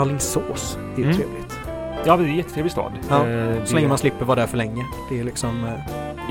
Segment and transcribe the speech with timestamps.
[0.00, 1.16] Alingsås är ju Mm.
[1.16, 1.58] trevligt.
[2.04, 2.92] Ja, det är en jättetrevlig stad.
[3.08, 4.84] Ja, Eh, Så länge det- man slipper vara där för länge.
[5.10, 5.64] Det är liksom...
[5.64, 5.72] eh,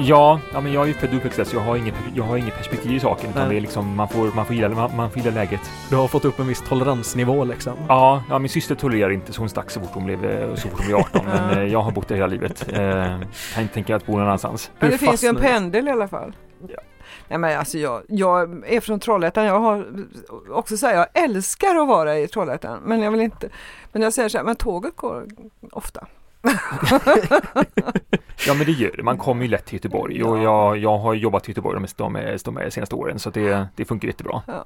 [0.02, 2.24] Ja, ja men jag är ju född och uppväxt där, så jag har inget, jag
[2.24, 3.30] har inget perspektiv i saken.
[3.30, 3.50] Utan Nej.
[3.52, 5.60] det är liksom, man får, man får, gilla, man, man får gilla läget.
[5.90, 7.74] Du har fått upp en viss toleransnivå liksom.
[7.88, 10.68] Ja, ja, min syster tolererar inte så hon stack så fort hon blev, eh, så
[10.70, 11.26] fort hon blev 18.
[11.26, 12.66] men eh, jag har bott där hela livet.
[12.74, 12.80] Eh,
[13.54, 14.72] kan inte tänka mig att bo någon annanstans.
[14.80, 16.34] Men det finns ju en pendel i alla fall.
[16.68, 16.80] Ja.
[17.30, 19.86] Nej men alltså jag, jag är från Trollhättan, jag har
[20.50, 23.50] också så här, jag älskar att vara i Trollhättan men jag vill inte,
[23.92, 25.28] men jag säger så här, men tåget går
[25.72, 26.08] ofta.
[28.48, 31.14] Ja men det gör det, man kommer ju lätt till Göteborg och jag, jag har
[31.14, 34.42] jobbat i Göteborg de, de, de, senaste åren så det, det funkar jättebra.
[34.48, 34.66] Ja.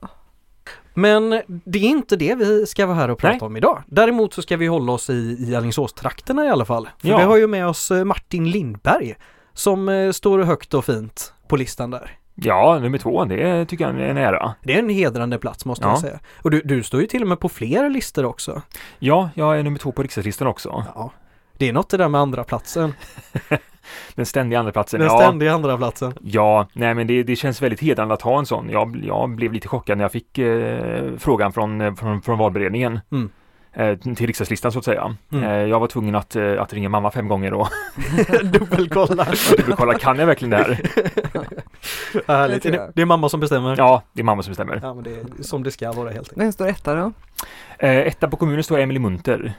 [0.93, 3.41] Men det är inte det vi ska vara här och prata Nej.
[3.41, 3.83] om idag.
[3.87, 6.89] Däremot så ska vi hålla oss i, i Alingsåstrakterna i alla fall.
[6.97, 7.17] För Ja.
[7.17, 9.15] vi har ju med oss eh, Martin Lindberg
[9.53, 12.11] som eh, står högt och fint på listan där.
[12.35, 14.53] Ja, nummer två, det tycker jag är en ära.
[14.63, 15.89] Det är en hedrande plats måste Ja.
[15.89, 16.19] jag säga.
[16.41, 18.61] Och du, du står ju till och med på fler listor också.
[18.99, 20.85] Ja, jag är nummer två på riksdagslistan också.
[20.95, 21.11] Ja.
[21.57, 22.93] Det är något det där med andra platsen.
[24.15, 24.99] Den ständiga andra platsen.
[24.99, 26.13] Den ja, ständiga andra platsen.
[26.21, 28.69] Ja, nej men det, det känns väldigt hedrande att ha en sån.
[28.69, 32.99] Jag, jag blev lite chockad när jag fick eh, frågan från, eh, från, från valberedningen.
[33.11, 33.29] Mm.
[33.75, 35.15] Eh, till riksdagslistan så att säga.
[35.31, 35.43] Mm.
[35.43, 37.67] Eh, jag var tvungen att, eh, att ringa mamma fem gånger och
[38.43, 39.27] Dubbelkolla.
[39.57, 40.81] dubbelkolla, kan jag verkligen det här?
[42.27, 42.63] Härligt.
[42.63, 43.75] Det Det, är mamma som bestämmer.
[43.77, 44.79] Ja, det är mamma som bestämmer.
[44.83, 46.37] Ja, men det är som det ska vara helt enkelt.
[46.37, 47.11] Vem står etta då?
[47.79, 49.53] Eh, etta på kommunen står Emily Munter.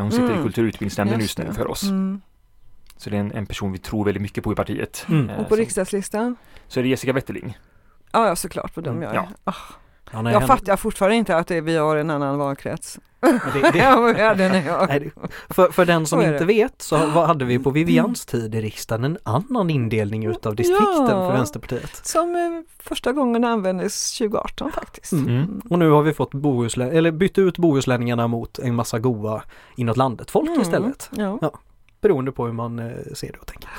[0.00, 0.40] Hon sitter Mm.
[0.40, 1.82] i kultur och utbildningsnämnden Just just nu för oss.
[1.82, 2.20] Mm.
[2.96, 5.06] Så det är en, en person vi tror väldigt mycket på i partiet.
[5.08, 5.30] Mm.
[5.30, 6.36] Och på så, riksdagslistan?
[6.68, 7.58] så är det Jessica Wetterling.
[8.12, 9.16] Ja, ja såklart på dem Mm, jag är.
[9.16, 9.28] ja.
[9.44, 9.54] Ah,
[10.12, 12.98] Ja, nej, jag henne- fattar fortfarande inte att det, vi har en annan valkrets.
[13.20, 14.88] Men det, det, Ja, men ja, den är jag.
[14.88, 15.10] nej, det,
[15.54, 19.04] för, för den som inte vet så vad hade vi på Vivians tid i riksdagen
[19.04, 21.28] en annan indelning utav distrikten Ja.
[21.28, 22.06] för Vänsterpartiet.
[22.06, 22.40] Som eh,
[22.82, 25.12] första gången användes 2018 faktiskt.
[25.12, 25.28] Mm.
[25.28, 25.60] Mm.
[25.70, 29.42] Och nu har vi fått Bohuslän, eller bytt ut Bohuslänningarna mot en massa goa
[29.76, 30.60] inåt landet folk Mm.
[30.60, 31.10] istället.
[31.16, 31.38] Ja.
[32.00, 33.70] Beroende på hur man eh, ser det och tänker.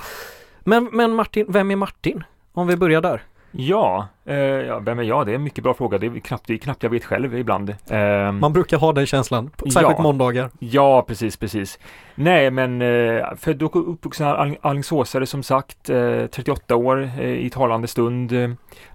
[0.63, 2.23] Men, men Martin, vem är Martin?
[2.53, 3.23] Om vi börjar där.
[3.51, 5.25] Ja, eh, ja, vem är jag?
[5.25, 5.97] Det är en mycket bra fråga.
[5.97, 7.69] Det är knappt, det är knappt jag vet själv ibland.
[7.89, 10.01] Eh, Man brukar ha den känslan, särskilt Ja.
[10.03, 10.49] måndagar.
[10.59, 11.79] Ja, precis, precis.
[12.15, 17.49] Nej, men eh, född och uppvuxen Al- Alingsåsare som sagt, eh, 38 år eh, i
[17.49, 18.33] talande stund.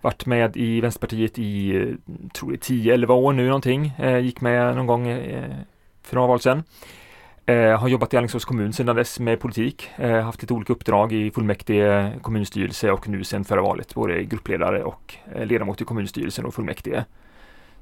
[0.00, 1.88] Varit med i Vänsterpartiet i, eh,
[2.34, 3.92] tror är 10-11 år nu någonting.
[3.98, 5.04] Eh, gick med någon gång
[6.02, 6.62] för några val sedan.
[7.46, 9.90] Eh, har jobbat i Alingsås kommun sedan dess med politik.
[9.96, 14.82] Eh, haft lite olika uppdrag i fullmäktige, kommunstyrelse och nu sedan förra valet både gruppledare
[14.82, 17.04] och eh, ledamot i kommunstyrelsen och fullmäktige.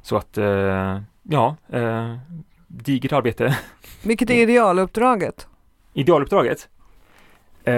[0.03, 2.17] Så att, eh, ja, eh,
[2.67, 3.59] digert arbete.
[4.03, 5.47] Vilket är idealuppdraget?
[5.95, 6.69] Idealuppdraget?
[7.65, 7.75] Eh,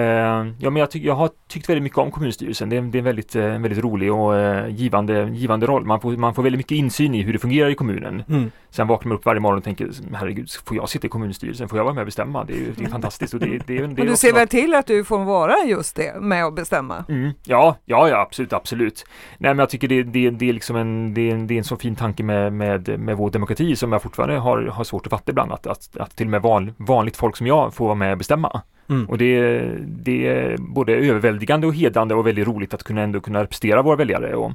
[0.59, 2.69] ja, men jag, tyck, jag har tyckt väldigt mycket om kommunstyrelsen.
[2.69, 5.84] Det är, det är en väldigt, eh, väldigt rolig och eh, givande, givande roll.
[5.84, 8.22] Man får, man får väldigt mycket insyn i hur det fungerar i kommunen.
[8.28, 8.50] Mm.
[8.71, 11.69] Sen vaknar man upp varje morgon och tänker herregud, får jag sitta i kommunstyrelsen?
[11.69, 12.45] Får jag vara med och bestämma?
[12.45, 13.34] Det är det är fantastiskt.
[13.34, 15.97] Och det, det, det, Och du ser något- väl till att du får vara just
[15.97, 17.05] det, med att bestämma?
[17.09, 19.05] Mm, ja, ja, ja, absolut, absolut.
[19.39, 21.77] Nej, men jag tycker det, det, det är liksom en, det det är en så
[21.77, 25.31] fin tanke med, med, med vår demokrati som jag fortfarande har, har svårt att fatta
[25.33, 25.53] ibland.
[25.53, 28.19] Att, att, att till och med van, vanligt folk som jag får vara med och
[28.19, 28.62] bestämma.
[28.89, 29.09] Mm.
[29.09, 33.43] Och det, det är både överväldigande och hedrande och väldigt roligt att kunna ändå kunna
[33.43, 34.53] representera våra väljare och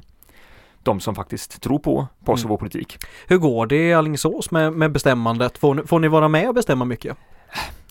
[0.82, 2.84] de som faktiskt tror på, på oss och Mm.
[3.28, 5.58] Hur går det i Alingsås med, med bestämmandet?
[5.58, 7.16] Får ni, får ni vara med och bestämma mycket?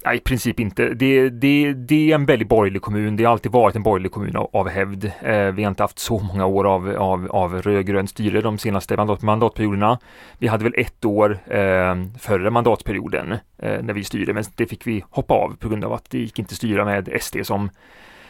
[0.06, 0.94] Nej, i princip inte.
[0.94, 3.16] Det, det, det är en väldigt borgerlig kommun.
[3.16, 5.06] Det har alltid varit en borgerlig kommun av, av hävd.
[5.06, 8.98] Eh, vi har inte haft så många år av, av, av rödgrönt styre de senaste
[8.98, 10.00] mandat, mandatperioderna.
[10.38, 14.88] Vi hade väl ett år eh, förra mandatperioden eh, när vi styrde, men det fick
[14.88, 17.70] vi hoppa av på grund av att det gick inte styra med SD som,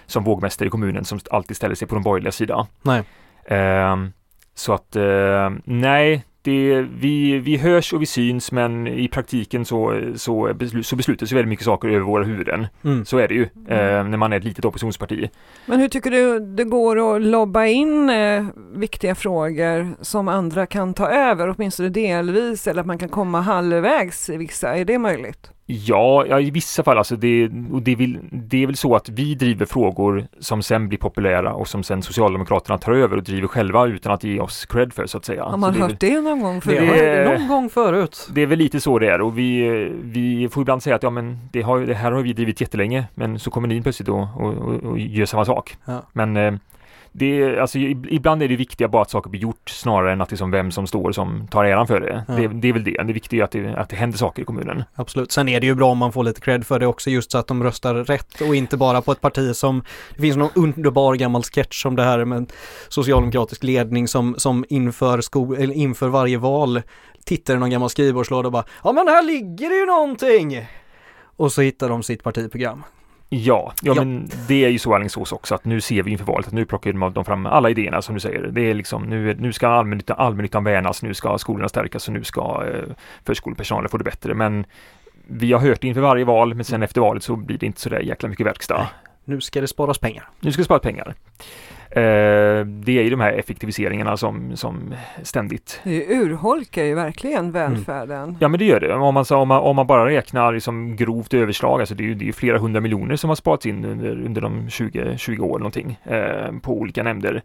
[0.06, 2.66] som vågmästare i kommunen som alltid ställer sig på den borgerliga sidan.
[2.81, 3.03] Nej.
[3.46, 4.12] Ehm,
[4.53, 10.02] så att eh, nej, det, vi, vi hörs och vi syns men i praktiken så,
[10.16, 12.68] så, beslu, så beslutas ju väldigt mycket saker över våra huvuden.
[12.84, 13.06] Mm.
[13.06, 15.29] Så är det ju eh, när man är ett litet oppositionsparti.
[15.66, 20.94] Men hur tycker du det går att lobba in eh, viktiga frågor som andra kan
[20.94, 24.78] ta över, åtminstone delvis, eller att man kan komma halvvägs i vissa?
[24.78, 25.52] Är det möjligt?
[25.72, 27.16] Ja, ja i vissa fall alltså.
[27.16, 30.88] Det, och det, är väl, det är väl så att vi driver frågor som sen
[30.90, 34.66] blir populära och som sen Socialdemokraterna tar över och driver själva utan att ge oss
[34.66, 35.44] cred för så att säga.
[35.44, 36.80] Har man det hört det någon gång förut?
[36.94, 38.30] Det- någon gång förut.
[38.34, 39.70] Det är väl lite så det är och vi,
[40.04, 43.06] vi får ibland säga att ja men det, har, det här har vi drivit jättelänge
[43.16, 45.78] men så kommer ni plötsligt och, och, och, och gör samma sak.
[45.86, 46.02] Ja.
[46.14, 46.54] Men eh,
[47.11, 50.52] det alltså, ibland är det viktiga bara att saker blir gjort snarare än att liksom
[50.52, 52.23] vem som står som tar äran för det.
[52.28, 52.34] Ja.
[52.34, 53.03] Det, det är väl det.
[53.03, 54.84] Det viktiga är att det, att det händer saker i kommunen.
[54.96, 55.32] Absolut.
[55.32, 57.38] Sen är det ju bra om man får lite cred för det också just så
[57.38, 59.84] att de röstar rätt och inte bara på ett parti som
[60.16, 62.52] Det finns någon underbar gammal sketch om det här med
[62.90, 66.82] socialdemokratisk ledning som, som inför, sko, eller inför varje val
[67.26, 70.67] tittar i någon gammal skrivbordslåda och bara Ja men här ligger det ju någonting!
[71.35, 72.84] Och så hittar de sitt partiprogram.
[73.31, 74.03] Ja, ja, Ja.
[74.03, 76.66] men det är ju så Alingsås också att nu ser vi inför valet att nu
[76.66, 78.41] plockar de, fram alla idéerna som du säger.
[78.41, 82.23] Det är liksom nu, nu ska allmännyttan, allmännyttan värnas, nu ska skolorna stärkas och nu
[82.23, 82.96] ska eh,
[83.26, 84.34] förskolepersonalen få det bättre.
[84.34, 84.66] Men
[85.28, 87.81] vi har hört det inför varje val, men sen efter valet så blir det inte
[87.81, 88.87] så där jäkla mycket verkstad.
[89.26, 90.29] Nu ska det sparas pengar.
[90.40, 91.16] Nu ska vi spara pengar.
[91.91, 98.38] Eh, det är ju de här effektiviseringarna som, som ständigt Det urholkar ju verkligen välfärden.
[98.40, 98.94] Ja men det gör det.
[98.94, 102.14] Om man, om man, om man bara räknar liksom grovt överslag, alltså det är ju
[102.14, 105.59] det är flera hundra miljoner som har sparats in under, under de 20, 20 år
[105.59, 107.44] någonting eh, på olika nämnder.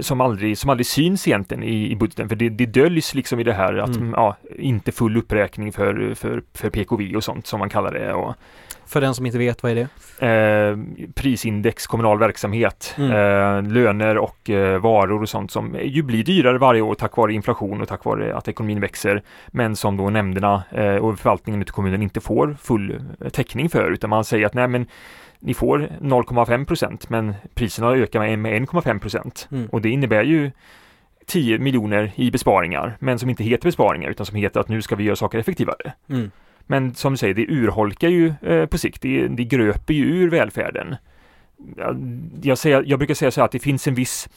[0.00, 3.44] Som aldrig, som aldrig syns egentligen i, i budgeten, för det, det döljs liksom i
[3.44, 4.12] det här att Mm.
[4.16, 8.12] ja, inte full uppräkning för, för, för PKV och sånt som man kallar det.
[8.12, 8.34] Och,
[8.86, 9.88] För den som inte vet, vad är det?
[10.26, 10.76] eh,
[11.14, 13.10] prisindex kommunal verksamhet, Mm.
[13.10, 17.32] eh, löner och eh, varor och sånt som ju blir dyrare varje år tack vare
[17.32, 19.22] inflation och tack vare att ekonomin växer.
[19.48, 23.68] Men som då nämnderna eh, och förvaltningen ute i kommunen inte får full eh, täckning
[23.68, 24.86] för utan man säger att nej men
[25.40, 29.66] ni får 0,5 procent men priserna ökar med, med 1,5 procent Mm.
[29.66, 30.50] och det innebär ju
[31.26, 34.96] 10 miljoner i besparingar men som inte heter besparingar utan som heter att nu ska
[34.96, 35.92] vi göra saker effektivare.
[36.08, 36.30] Mm.
[36.66, 40.30] Men som du säger, det urholkar ju eh, på sikt, det, det gröper ju ur
[40.30, 40.96] välfärden.
[42.42, 44.28] Jag, säger, jag brukar säga så här att det finns en viss,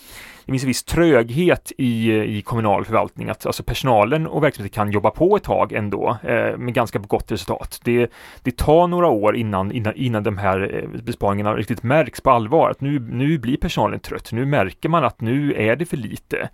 [0.45, 4.92] det finns en viss tröghet i, i kommunal förvaltning, att alltså personalen och verksamheten kan
[4.92, 7.80] jobba på ett tag ändå eh, med ganska gott resultat.
[7.84, 8.12] Det,
[8.44, 12.69] det tar några år innan, innan, innan de här eh, besparingarna riktigt märks på allvar,
[12.69, 16.50] att nu, nu blir personalen trött, nu märker man att nu är det för lite.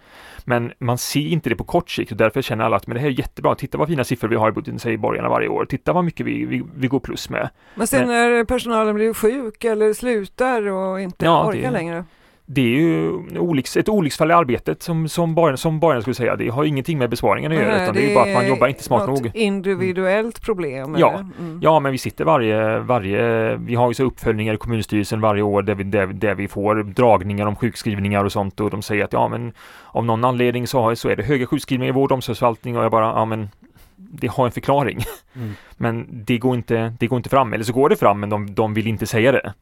[0.46, 3.02] Men man ser inte det på kort sikt och därför känner alla att men det
[3.02, 5.66] här är jättebra, titta vad fina siffror vi har i budgeten, säger borgarna varje år,
[5.66, 7.50] titta vad mycket vi, vi, vi går plus med.
[7.76, 12.04] Men sen när personalen blir sjuk eller slutar och inte Ja, orkar det- längre.
[12.52, 16.36] Det är ju olycks, ett olycksfall i arbetet som, som, borgarna, som borgarna skulle säga.
[16.36, 18.48] Det har ingenting med besparingen att göra Nej, utan det är ju bara att man
[18.48, 19.36] jobbar inte smart något nog.
[19.36, 20.96] individuellt problem.
[21.00, 21.24] Ja.
[21.40, 21.60] Mm.
[21.62, 25.62] Ja, men vi sitter varje, varje, vi har ju så uppföljningar i kommunstyrelsen varje år
[25.62, 29.14] där vi, där, där vi får dragningar om sjukskrivningar och sånt och de säger att
[29.14, 29.54] ja men
[29.86, 32.84] av någon anledning så, har, så är det höga sjukskrivningar i vård och omsorgsförvaltning och
[32.84, 33.50] jag bara ja men
[33.96, 35.04] det har en förklaring.
[35.36, 35.54] Mm.
[35.78, 38.54] Men det går inte, det går inte fram, eller så går det fram men de,
[38.54, 39.54] de vill inte säga det.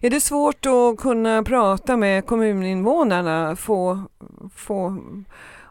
[0.00, 4.00] Är det svårt att kunna prata med kommuninvånarna, få,
[4.56, 4.96] få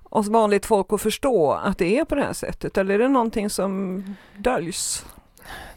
[0.03, 2.77] oss vanligt folk att förstå att det är på det här sättet?
[2.77, 4.03] Eller är det någonting som
[4.37, 5.05] döljs?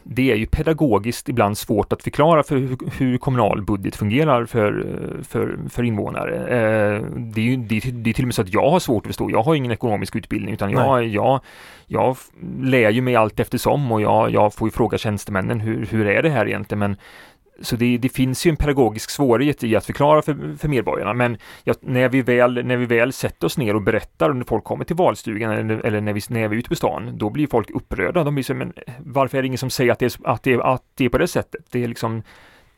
[0.07, 4.85] det är ju pedagogiskt ibland svårt att förklara för hur, hur kommunal budget fungerar för,
[5.23, 6.35] för, för invånare.
[6.35, 8.79] Eh, det, är ju, det, är- det är till och med så att jag har
[8.79, 9.31] svårt att förstå.
[9.31, 11.39] Jag har ingen ekonomisk utbildning utan jag, jag,
[11.87, 12.17] jag
[12.61, 16.23] lär ju mig allt eftersom och jag, jag får ju fråga tjänstemännen hur, hur är
[16.23, 16.79] det här egentligen.
[16.79, 16.95] Men,
[17.61, 21.13] så det, det finns ju en pedagogisk svårighet i att förklara för, för medborgarna.
[21.13, 24.45] Men jag, när, vi väl, när vi väl sätter oss ner och berättar och när
[24.45, 27.29] folk kommer till valstugan eller, eller när, vi, när vi är ute på stan, då
[27.29, 28.23] blir folk upprörda.
[28.23, 30.61] De blir så, men varför är det ingen som säger att det är, att det,
[30.61, 31.65] att det är på det sättet?
[31.71, 32.23] Det är liksom,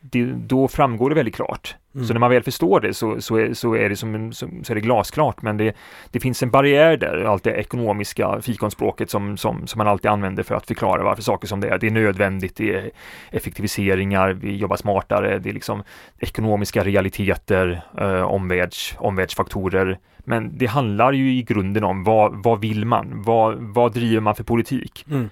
[0.00, 1.76] det, då framgår det väldigt klart.
[1.94, 2.06] Mm.
[2.06, 4.72] Så när man väl förstår det så, så, är, så, är, det som som, så
[4.72, 5.42] är det glasklart.
[5.42, 5.76] Men det,
[6.10, 10.42] det finns en barriär där, allt det ekonomiska fikonspråket som, som, som man alltid använder
[10.42, 11.78] för att förklara varför saker som det är.
[11.78, 12.90] Det är nödvändigt, det är
[13.30, 15.82] effektiviseringar, vi jobbar smartare, det är liksom
[16.18, 19.98] ekonomiska realiteter, eh, omvärlds, omvärldsfaktorer.
[20.18, 23.22] Men det handlar ju i grunden om vad, vad vill man?
[23.22, 25.06] Vad, vad driver man för politik?
[25.10, 25.30] Mm.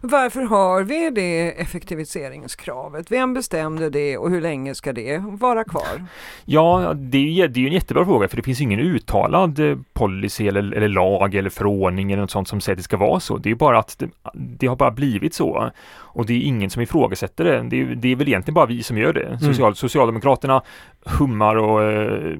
[0.00, 3.10] Varför har vi det effektiviseringskravet?
[3.10, 6.04] Vem bestämde det och hur länge ska det vara kvar?
[6.44, 9.58] Ja, det är, ju- det är ju en jättebra fråga för det finns ingen uttalad
[9.58, 12.96] eh, policy eller, eller lag eller förordning eller något sånt som säger att det ska
[12.96, 13.36] vara så.
[13.36, 15.70] Det är bara att det, det har bara blivit så.
[15.90, 17.62] Och det är ingen som ifrågasätter det.
[17.70, 19.38] Det är, det är väl egentligen bara vi som gör det.
[19.40, 20.62] Social, Socialdemokraterna
[21.04, 22.36] hummar och eh,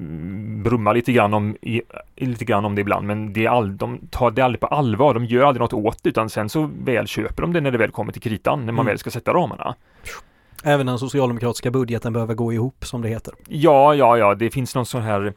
[0.63, 1.81] brummar lite grann, om, i,
[2.15, 5.13] lite grann om det ibland men det är all, de tar det aldrig på allvar.
[5.13, 7.77] De gör aldrig något åt det utan sen så väl köper de det när det
[7.77, 8.85] väl kommer till kritan, när man Mm.
[8.85, 9.75] väl ska sätta ramarna.
[10.63, 13.33] Även den socialdemokratiska budgeten behöver gå ihop som det heter.
[13.47, 15.33] Ja, ja, ja, det finns någon sån här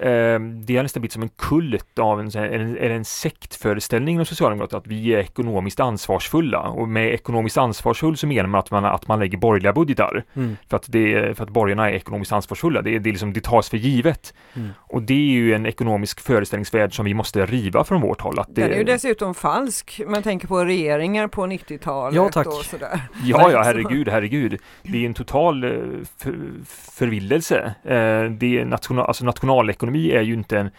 [0.00, 4.78] eh, det har nästan blivit som en kult av en, eller en sektföreställning inom Socialdemokraterna
[4.78, 9.08] att vi är ekonomiskt ansvarsfulla och med ekonomiskt ansvarsfull så menar man att man, att
[9.08, 10.56] man lägger borgerliga budgetar Mm.
[10.68, 12.82] för att, det, för att borgarna är ekonomiskt ansvarsfulla.
[12.82, 14.34] Det, det, är liksom, det tas för givet.
[14.54, 14.68] Mm.
[14.78, 18.38] Och det är ju en ekonomisk föreställningsvärld som vi måste riva från vårt håll.
[18.38, 20.00] Att det, Den är ju dessutom falsk.
[20.06, 22.46] Man tänker på regeringar på 90-talet Ja, tack.
[22.46, 23.00] och sådär.
[23.24, 24.60] Ja, ja, herregud, herregud.
[24.82, 25.70] Det är en total eh,
[26.18, 26.34] för,
[26.66, 27.74] förvillelse.
[27.84, 30.70] Eh, Det är national, alltså nationalekonomi är ju inte en,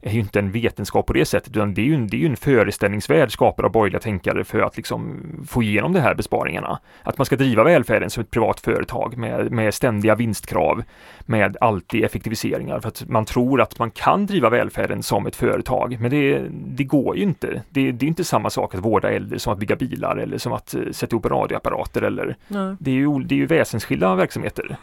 [0.00, 2.26] är ju inte en vetenskap på det sättet utan det är ju en, det är
[2.26, 6.80] en föreställningsvärld skapad av borgerliga tänkare för att liksom få igenom de här besparingarna.
[7.02, 10.82] Att man ska driva välfärden som ett privat företag med, med ständiga vinstkrav,
[11.20, 15.96] med alltid effektiviseringar för att man tror att man kan driva välfärden som ett företag.
[16.00, 17.62] Men det, det går ju inte.
[17.70, 20.52] Det, det är inte samma sak att vårda äldre som att bygga bilar eller som
[20.52, 22.76] att eh, sätta upp radioapparater eller Nej.
[22.78, 24.76] det är ju, det är ju väsensskilda verksamheter.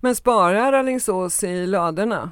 [0.00, 2.30] Men sparar Alingsås i ladorna?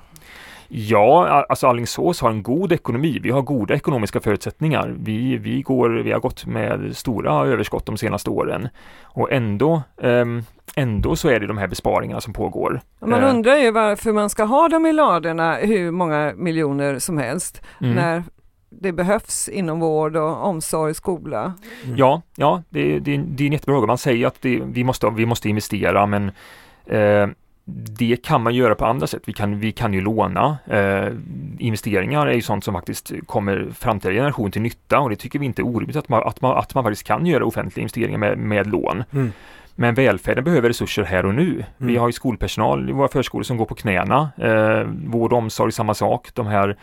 [0.73, 3.19] Ja, alltså Alingsås har en god ekonomi.
[3.23, 4.95] Vi har goda ekonomiska förutsättningar.
[4.99, 8.69] Vi, vi, går, vi har gått med stora överskott de senaste åren
[9.03, 10.43] och ändå, ehm,
[10.77, 12.81] ändå så är det de här besparingarna som pågår.
[13.01, 17.19] Man Eh, undrar ju varför man ska ha dem i ladorna hur många miljoner som
[17.19, 17.95] helst mm.
[17.95, 18.23] när
[18.71, 21.55] det behövs inom vård och omsorg, skola.
[21.97, 23.87] Ja, ja det, det, det är en jättebra fråga.
[23.87, 26.31] Man säger att det, vi, måste, vi måste investera men
[26.87, 27.29] eh,
[27.99, 29.23] det kan man göra på andra sätt.
[29.27, 30.59] Vi kan, vi kan ju låna.
[30.67, 31.09] Eh,
[31.59, 35.47] investeringar är ju sånt som faktiskt kommer framtida generation till nytta och det tycker vi
[35.47, 38.39] inte är orimligt att man, att man, att man faktiskt kan göra offentliga investeringar med,
[38.39, 39.05] med lån.
[39.13, 39.33] Mm.
[39.75, 41.65] Men välfärden behöver resurser här och nu.
[41.77, 42.01] Vi Mm.
[42.01, 44.31] har ju skolpersonal i våra förskolor som går på knäna.
[44.37, 46.29] Eh, vård och omsorg, samma sak.
[46.35, 46.77] De här,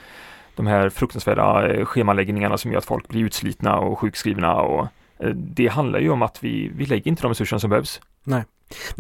[0.56, 4.56] de här fruktansvärda eh, schemaläggningarna som gör att folk blir utslitna och sjukskrivna.
[4.56, 4.88] Och,
[5.20, 8.02] eh, det handlar ju om att vi, vi lägger inte de resurser som behövs.
[8.24, 8.44] Nej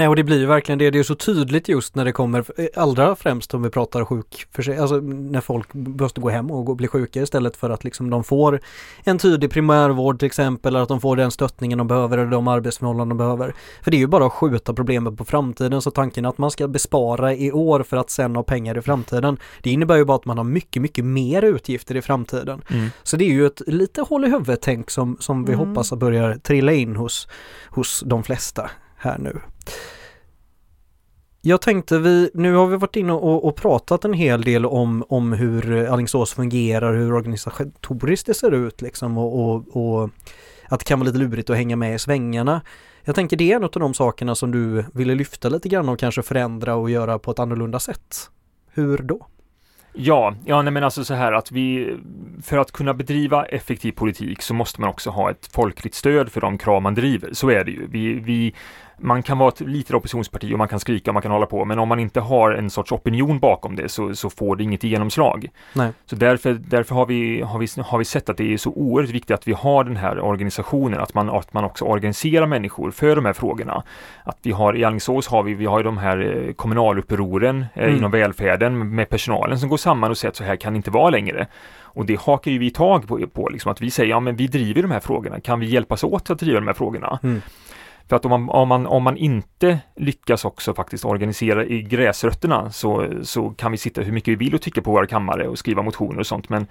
[0.10, 2.68] och det blir ju verkligen det, det är så tydligt just när det kommer, eh,
[2.76, 7.22] allra främst om vi pratar sjukförsäkring, alltså när folk måste gå hem och bli sjuka
[7.22, 8.60] istället för att liksom de får
[9.04, 12.48] en tydlig primärvård till exempel, eller att de får den stöttningen de behöver eller de
[12.48, 13.54] arbetsförhållanden de behöver.
[13.84, 16.68] För det är ju bara att skjuta problemet på framtiden så tanken att man ska
[16.68, 20.26] bespara i år för att sen ha pengar i framtiden, det innebär ju bara att
[20.26, 22.62] man har mycket, mycket mer utgifter i framtiden.
[23.04, 25.68] Så det är ju ett lite håll i huvudet tänk som, som vi Mm.
[25.68, 27.28] hoppas att börjar trilla in hos,
[27.70, 29.40] hos de flesta här nu.
[31.42, 35.04] Jag tänkte vi, nu har vi varit inne och, och pratat en hel del om,
[35.10, 40.10] om hur Alingsås fungerar, hur organisatoriskt det ser ut liksom och, och, och
[40.70, 42.62] att det kan vara lite lurigt att hänga med i svängarna.
[43.04, 46.00] Jag tänker det är en av de sakerna som du ville lyfta lite grann och
[46.00, 48.30] kanske förändra och göra på ett annorlunda sätt.
[48.74, 49.28] Hur då?
[49.94, 51.98] Ja, ja nej men alltså så här att vi
[52.44, 56.42] för att kunna bedriva effektiv politik så måste man också ha ett folkligt stöd för
[56.42, 57.34] de krav man driver.
[57.34, 57.88] Så är det ju.
[57.88, 58.56] Vi, vi,
[59.00, 61.66] man kan vara ett litet oppositionsparti och man kan skrika och man kan hålla på,
[61.66, 64.84] men om man inte har en sorts opinion bakom det så, så får det inget
[64.84, 65.50] genomslag.
[65.74, 65.92] Nej.
[66.06, 69.12] Så därför, därför har, vi, har, vi, har vi sett att det är så oerhört
[69.12, 73.16] viktigt att vi har den här organisationen, att man, att man också organiserar människor för
[73.16, 73.84] de här frågorna.
[74.24, 77.98] Att vi har i Alingsås har vi, vi har de här eh, kommunalupproren eh, Mm.
[77.98, 80.92] inom välfärden med personalen som går samman och säger att så här kan det inte
[80.92, 81.48] vara längre.
[81.80, 84.48] Och det hakar ju vi tag på, på liksom att vi säger, ja men vi
[84.48, 87.20] driver de här frågorna, kan vi hjälpas åt att driva de här frågorna?
[87.24, 87.42] Mm.
[88.10, 92.72] För att om man, om, man, om man inte lyckas också faktiskt organisera i gräsrötterna
[92.72, 95.60] så, så kan vi sitta hur mycket vi vill och tycka på våra kammare och
[95.60, 96.68] skriva motioner och sånt men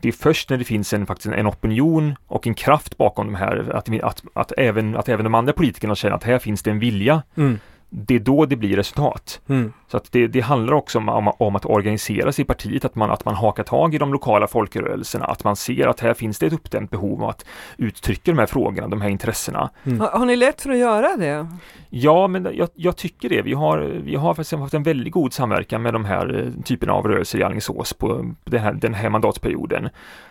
[0.00, 3.34] det är först när det finns en, faktiskt en opinion och en kraft bakom de
[3.34, 6.62] här, att, vi, att, att, även, att även de andra politikerna känner att här finns
[6.62, 7.58] det en vilja, Mm.
[7.90, 9.40] det är då det blir resultat.
[9.48, 9.72] Mm.
[9.88, 12.94] Så att det, det handlar också om, om, om att organisera sig i partiet, att
[12.94, 16.38] man, att man hakar tag i de lokala folkrörelserna, att man ser att här finns
[16.38, 17.44] det ett uppdämt behov av att
[17.76, 19.70] uttrycka de här frågorna, de här intressena.
[19.84, 20.00] Mm.
[20.00, 21.46] Har, har ni lätt för att göra det?
[21.90, 23.42] Ja, men jag, jag tycker det.
[23.42, 26.92] Vi har, vi har faktiskt haft en väldigt god samverkan med de här eh, typerna
[26.92, 29.88] av rörelser i Alingsås på den här, den här mandatperioden.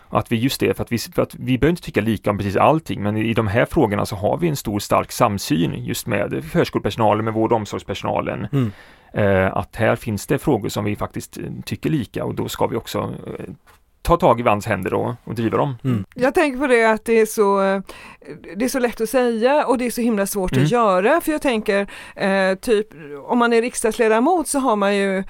[0.08, 2.38] Att vi just det, för att vi, för att vi behöver inte tycka lika om
[2.38, 6.06] precis allting, men i de här frågorna så har vi en stor stark samsyn just
[6.06, 8.48] med förskolepersonalen, med vård och omsorgspersonalen.
[8.52, 8.72] Mm.
[9.12, 12.66] Eh, att här finns det frågor som vi faktiskt eh, tycker lika och då ska
[12.66, 12.98] vi också
[13.38, 13.44] eh,
[14.02, 15.74] ta tag i varandras händer och, och driva dem.
[15.84, 16.04] Mm.
[16.14, 17.58] Jag tänker på det att det är så,
[18.56, 20.64] det är så lätt att säga och det är så himla svårt Mm.
[20.64, 21.20] att göra.
[21.20, 21.86] För jag tänker,
[22.16, 22.86] eh, typ
[23.26, 25.24] om man är riksdagsledamot så har man ju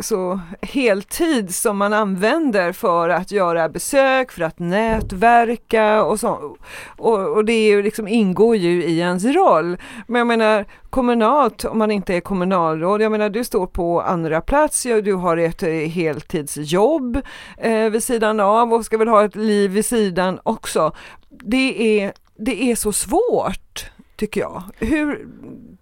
[0.00, 6.56] så heltid som man använder för att göra besök, för att nätverka och så.
[6.96, 9.76] Och, och det är ju liksom, ingår ju i ens roll.
[10.06, 14.40] Men jag menar kommunalt, om man inte är kommunalråd, jag menar du står på andra
[14.40, 17.20] plats, ja, du har ett eh, heltidsjobb
[17.58, 20.92] eh, vid sidan av och ska väl ha ett liv vid sidan också.
[21.28, 24.62] Det är, det är så svårt tycker jag.
[24.78, 25.28] Hur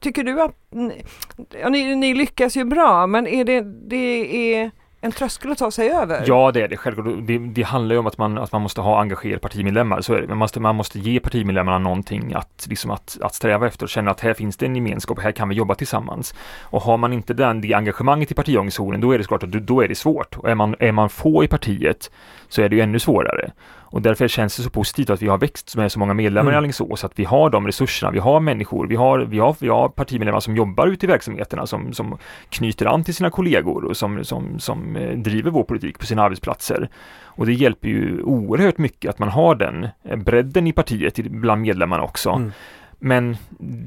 [0.00, 0.54] tycker du att
[1.62, 5.71] ja, ni, ni lyckas ju bra, men är det, det är en tröskel att ta
[5.71, 6.25] sig över?
[6.26, 7.07] Ja, det är det självklart.
[7.26, 10.21] Det, det handlar ju om att man, att man måste ha engagerade partimedlemmar, så är
[10.21, 10.26] det.
[10.26, 13.90] Men man måste, man måste ge partimedlemmarna någonting att, liksom att, att sträva efter och
[13.90, 16.35] känna att här finns det en gemenskap, här kan vi jobba tillsammans.
[16.62, 19.80] Och har man inte den, det engagemanget i partiorganisationen, då är det såklart att då
[19.80, 20.37] är det svårt.
[20.37, 22.11] Och är man, är man få i partiet
[22.49, 23.52] så är det ju ännu svårare.
[23.90, 26.54] Och därför känns det så positivt att vi har växt med så många medlemmar Mm.
[26.54, 29.68] i Alingsås, att vi har de resurserna, vi har människor, vi har, vi har, vi
[29.68, 32.18] har partimedlemmar som jobbar ute i verksamheterna, som, som
[32.49, 36.23] knyter an till sina kollegor och som, som, som eh, driver vår politik på sina
[36.23, 36.88] arbetsplatser.
[37.38, 41.62] Och det hjälper ju oerhört mycket att man har den eh, bredden i partiet bland
[41.62, 42.30] medlemmarna också.
[42.30, 42.52] Mm.
[42.99, 43.37] Men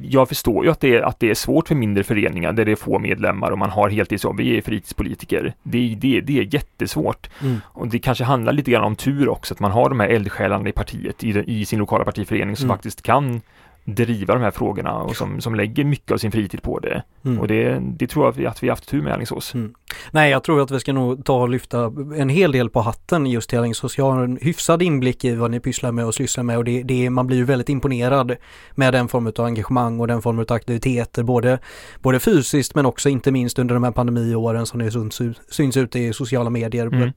[0.03, 2.72] jag förstår ju att det, är, att det är svårt för mindre föreningar där det
[2.72, 4.38] är få medlemmar och man har heltidsjobb.
[4.38, 5.53] Vi är fritidspolitiker.
[5.63, 7.30] Det, det, det är jättesvårt.
[7.41, 7.58] Mm.
[7.65, 10.70] Och det kanske handlar lite grann om tur också, att man har de här eldsjälarna
[10.70, 12.77] i partiet, i, i sin lokala partiförening som Mm.
[12.77, 13.41] faktiskt kan
[13.84, 17.04] driva de här frågorna och som, som lägger mycket av sin fritid på det.
[17.26, 17.40] Mm.
[17.40, 19.54] Och det, det tror jag att vi, att vi haft tur med Alingsås.
[19.54, 19.74] Mm.
[20.12, 23.26] Nej, jag tror att vi ska nog ta och lyfta en hel del på hatten
[23.26, 23.98] just till Alingsås.
[23.98, 26.84] Jag har en hyfsad inblick i vad ni pysslar med och sysslar med och det,
[26.84, 28.36] det, man blir ju väldigt imponerad
[28.72, 31.60] med den form av engagemang och den form av aktiviteter, både,
[32.02, 36.00] både fysiskt men också inte minst under de här pandemiåren som det syns, syns ute
[36.00, 37.12] i sociala medier Mm.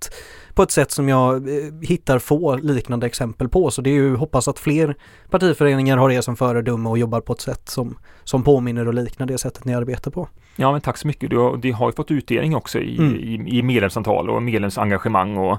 [0.55, 3.71] På ett sätt som jag eh, hittar få liknande exempel på.
[3.71, 4.97] Så det är ju hoppas att fler
[5.31, 9.27] partiföreningar har det som föredöme och jobbar på ett sätt som, som påminner och liknar
[9.27, 10.29] det sättet ni arbetar på.
[10.57, 11.31] Ja, men tack så mycket.
[11.31, 13.17] Du har, det har ju fått utdelning också i, Mm.
[13.17, 15.59] i, i medlemsantal och medlemsengagemang och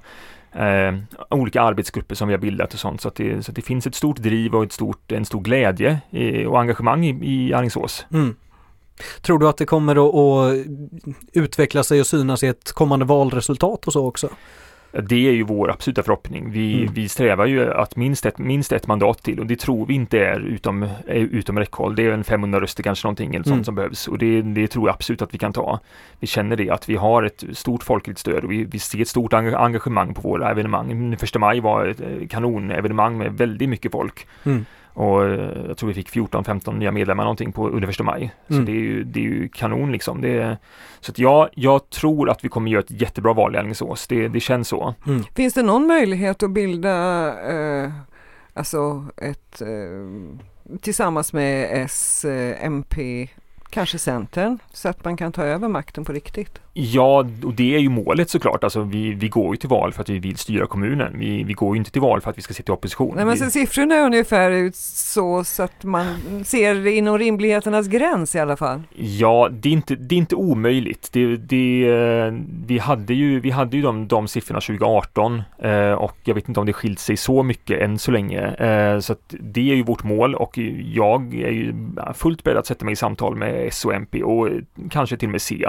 [0.60, 0.96] eh,
[1.30, 3.02] olika arbetsgrupper som vi har bildat och sånt.
[3.02, 5.42] Så att det, så att det finns ett stort driv och ett stort, en stor
[5.42, 8.06] glädje eh, och engagemang i, i Alingsås.
[8.14, 8.36] Mm.
[9.22, 10.66] Tror du att det kommer att, att
[11.34, 14.30] utveckla sig och synas i ett kommande valresultat och så också?
[15.04, 16.52] Det är ju vår absoluta förhoppning.
[16.52, 16.94] Vi, Mm.
[16.94, 20.20] vi strävar ju att minst ett, minst ett mandat till och det tror vi inte
[20.20, 21.96] är utom, är utom räckhåll.
[21.96, 23.64] Det är en 500 röster kanske någonting eller sånt Mm.
[23.64, 25.80] som behövs och det, det tror jag absolut att vi kan ta.
[26.20, 29.08] Vi känner det att vi har ett stort folkligt stöd och vi, vi ser ett
[29.08, 31.18] stort enga- engagemang på våra evenemang.
[31.20, 34.28] Första maj var ett eh, kanonevenemang med väldigt mycket folk.
[34.44, 34.66] Mm.
[34.96, 38.34] Och eh, jag tror vi fick 14-15 nya medlemmar någonting på under första maj.
[38.48, 38.66] Så Mm.
[38.66, 40.22] det, är ju, det är ju kanon liksom.
[40.22, 40.58] Det är,
[41.00, 44.08] så att jag, jag tror att vi kommer göra ett jättebra val i Alingsås.
[44.08, 44.94] Det, det känns så.
[45.08, 45.24] Mm.
[45.36, 47.92] Finns det någon möjlighet att bilda eh,
[48.54, 53.28] alltså ett eh, tillsammans med S, eh, MP,
[53.75, 56.60] kanske Centern så att man kan ta över makten på riktigt?
[56.77, 58.63] Ja, och det är ju målet såklart.
[58.63, 61.20] Alltså vi, vi går ju till val för att vi vill styra kommunen.
[61.20, 63.15] Vi, vi går ju inte till val för att vi ska sitta i opposition.
[63.15, 66.05] Nej, men vi, siffrorna är ungefär ut så, så att man
[66.46, 68.82] ser inom rimligheternas gräns i alla fall.
[68.95, 71.10] Ja, det är inte, det är inte omöjligt.
[71.12, 72.34] Det, det, eh,
[72.65, 76.60] vi hade ju, vi hade ju de, de siffrorna 2018 eh, och jag vet inte
[76.60, 78.41] om det skilt sig så mycket än så länge.
[78.47, 80.58] Eh, så det är ju vårt mål och
[80.93, 81.73] jag är ju
[82.13, 84.54] fullt beredd att sätta mig i samtal med S och MP och eh,
[84.89, 85.65] kanske till och med C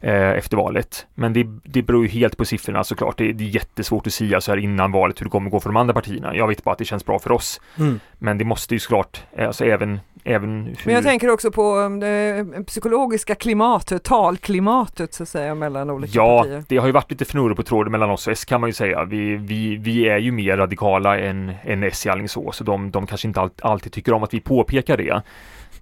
[0.00, 1.06] eh, efter valet.
[1.14, 3.18] Men det, det beror ju helt på siffrorna såklart.
[3.18, 5.68] Det, det är jättesvårt att säga så här innan valet hur det kommer gå för
[5.68, 6.36] de andra partierna.
[6.36, 7.60] Jag vet bara att det känns bra för oss.
[7.78, 8.00] Mm.
[8.18, 10.76] Men det måste ju såklart, eh, alltså även, även hur...
[10.84, 16.12] Men jag tänker också på um, det psykologiska klimatet, talklimatet så att säga mellan olika
[16.18, 16.64] Ja, partier.
[16.68, 18.74] det har ju varit lite fnurror på tråden mellan oss och S kan man ju
[18.74, 19.04] säga.
[19.04, 23.06] Vi, vi, vi är ju mer radikala än, än S i Alingsås och de, de
[23.06, 25.22] kanske inte all, alltid tycker om att vi påpekar det.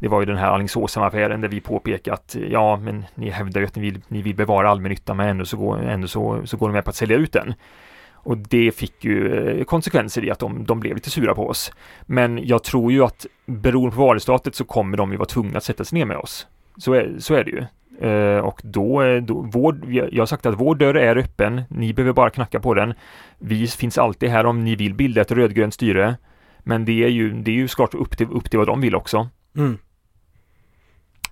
[0.04, 3.66] Det var ju den här Alingsåsen-affären där vi påpekade att ja, men ni hävdar ju
[3.66, 6.68] att ni vill, ni vill bevara allmännyttan men ändå så går, ändå så, så går
[6.68, 7.54] de med på att sälja ut den.
[8.12, 11.72] Och det fick ju eh, konsekvenser i att de, de blev lite sura på oss.
[12.02, 15.64] Men jag tror ju att beroende på valresultatet så kommer de ju vara tvungna att
[15.64, 16.46] sätta sig ner med oss.
[16.76, 17.64] Så är, så är det ju.
[18.08, 21.62] Uh, och då, eh, då vår, jag har sagt att vår dörr är öppen.
[21.68, 22.94] Ni behöver bara knacka på den.
[23.38, 26.16] Vi finns alltid här om ni vill bilda ett rödgrönt styre.
[26.58, 28.94] Men det är ju, det är ju såklart upp till, upp till vad de vill
[28.94, 29.28] också.
[29.56, 29.78] Mm.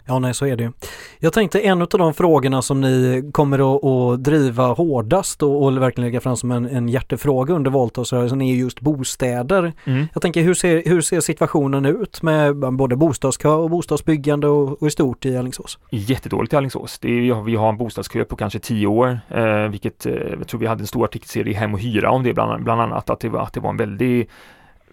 [0.07, 0.73] Ja, nej, så är det ju.
[1.19, 5.77] Jag tänkte en av de frågorna som ni kommer att, att driva hårdast och, och
[5.77, 9.73] verkligen lägga fram som en, en hjärtefråga under valtalsrörelsen är just bostäder.
[9.85, 10.07] Mm.
[10.13, 14.89] Jag tänker hur ser, hur ser situationen ut med både bostadskö och bostadsbyggande och, och
[14.89, 15.79] i stort i Alingsås?
[15.91, 16.99] Jättedåligt i Alingsås.
[17.03, 20.67] Är, vi har en bostadskö på kanske tio år, eh, vilket eh, jag tror vi
[20.67, 23.29] hade en stor artikelserie i Hem och Hyra om det bland, bland annat, att det
[23.29, 24.31] var, att det var en väldigt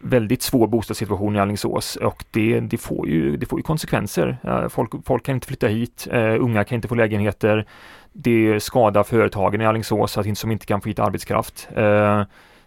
[0.01, 4.38] väldigt svår bostadssituation i Alingsås och det, det, får, ju, det får ju konsekvenser.
[4.69, 7.65] Folk, folk kan inte flytta hit, eh, unga kan inte få lägenheter.
[8.13, 11.69] Det skadar företagen i Alingsås att inte, som inte kan få hit arbetskraft.
[11.75, 12.23] Eh,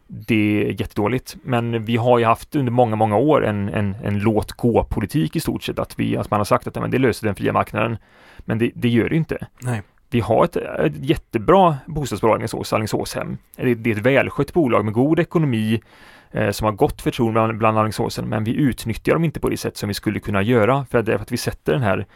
[0.07, 4.19] det är jättedåligt, men vi har ju haft under många, många år en, en, en
[4.19, 7.27] låt gå-politik i stort sett, att, vi, att man har sagt att men det löser
[7.27, 7.97] den fria marknaden.
[8.39, 9.47] Men det, det gör det inte.
[9.63, 9.83] Nej.
[10.13, 13.39] Vi har ett, ett jättebra bostadsbolag i Alingsås, Alingsåshem.
[13.57, 15.83] Det, det är ett välskött bolag med god ekonomi
[16.31, 19.57] eh, som har gott förtroende bland, bland Alingsåsen, men vi utnyttjar dem inte på det
[19.57, 22.07] sätt som vi skulle kunna göra för att, för att vi sätter den här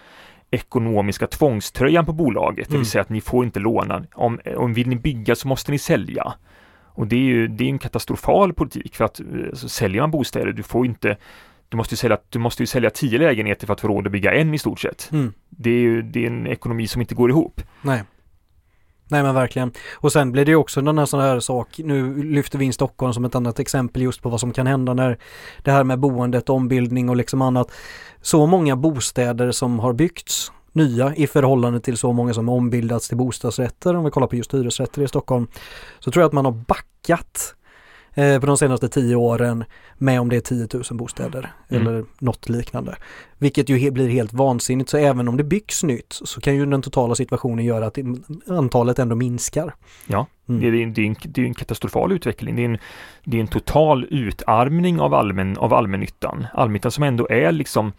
[0.51, 2.81] ekonomiska tvångströjan på bolaget, det Mm.
[2.81, 4.05] vill säga att ni får inte låna.
[4.15, 6.35] Om, om vill ni bygga så måste ni sälja.
[6.85, 10.11] Och det är ju det är en katastrofal politik för att eh, så säljer man
[10.11, 11.17] bostäder, du får inte
[11.69, 14.13] du måste, ju sälja, du måste ju sälja tio lägenheter för att få råd att
[14.13, 15.09] bygga en i stort sett.
[15.13, 15.33] Mm.
[15.49, 17.63] Det är ju det är en ekonomi som inte går ihop.
[17.83, 18.03] Nej.
[19.09, 19.73] Nej men verkligen.
[19.95, 22.73] Och sen blir det ju också den här sån här sak, nu lyfter vi in
[22.73, 25.19] Stockholm som ett annat exempel just på vad som kan hända när
[25.63, 27.73] det här med boendet, ombildning och liksom annat.
[28.21, 33.17] Så många bostäder som har byggts nya i förhållande till så många som ombildats till
[33.17, 35.47] bostadsrätter, om vi kollar på just hyresrätter i Stockholm,
[35.99, 37.55] så tror jag att man har backat
[38.17, 39.65] eh, på de senaste tio åren
[39.99, 41.87] med om det är 10 000 bostäder Mm.
[41.87, 42.97] eller något liknande.
[43.39, 46.67] Vilket ju he- blir helt vansinnigt så även om det byggs nytt så kan ju
[46.67, 47.99] den totala situationen göra att
[48.49, 49.75] antalet ändå minskar.
[50.07, 50.61] Ja, Mm.
[50.61, 52.57] Det, är, det, är en, det är en katastrofal utveckling.
[52.57, 52.79] Det är en,
[53.25, 56.47] det är en total utarmning av, allmän, av allmännyttan.
[56.55, 57.93] Allmännyttan som ändå är liksom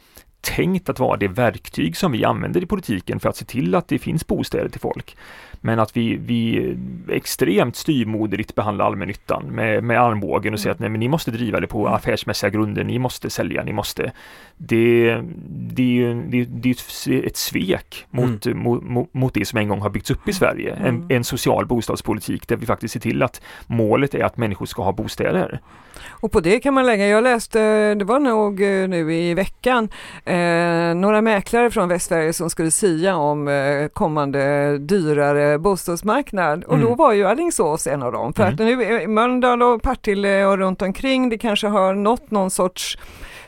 [0.55, 3.87] tänkt att vara det verktyg som vi använder i politiken för att se till att
[3.87, 5.17] det finns bostäder till folk.
[5.61, 6.75] Men att vi, vi
[7.09, 11.59] extremt styrmoderligt behandlar allmännyttan med, med armbågen och säger att nej, men ni måste driva
[11.59, 14.11] det på affärsmässiga grunder, ni måste sälja, ni måste.
[14.57, 19.59] Det, det är ju det, det är ett svek mot, mot, mot, mot det som
[19.59, 20.73] en gång har byggts upp i Sverige.
[20.73, 21.07] En, Mm.
[21.09, 24.91] en social bostadspolitik där vi faktiskt ser till att målet är att människor ska ha
[24.91, 25.59] bostäder.
[26.09, 27.59] Och på det kan man lägga, jag läste,
[27.95, 29.89] det var nog eh, nu i veckan,
[30.37, 36.85] eh, några mäklare från Västsverige som skulle sia om eh, kommande dyrare bostadsmarknad och Mm.
[36.85, 38.33] då var ju Alingsås en av dem.
[38.33, 38.53] För Mm.
[38.53, 42.97] att nu är Mölndal och Partille och runt omkring, det kanske har nått någon sorts